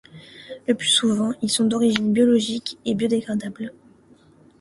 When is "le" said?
0.67-0.73